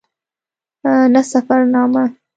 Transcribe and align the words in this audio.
نه 1.13 1.21
سفرنامه. 1.31 2.05